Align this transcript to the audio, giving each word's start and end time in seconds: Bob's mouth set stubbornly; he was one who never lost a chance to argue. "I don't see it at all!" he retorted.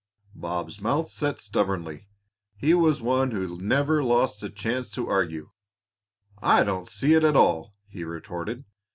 Bob's 0.33 0.81
mouth 0.81 1.11
set 1.11 1.39
stubbornly; 1.39 2.07
he 2.57 2.73
was 2.73 3.03
one 3.03 3.29
who 3.29 3.61
never 3.61 4.03
lost 4.03 4.41
a 4.41 4.49
chance 4.49 4.89
to 4.89 5.07
argue. 5.07 5.51
"I 6.41 6.63
don't 6.63 6.89
see 6.89 7.13
it 7.13 7.23
at 7.23 7.35
all!" 7.35 7.75
he 7.87 8.03
retorted. 8.03 8.63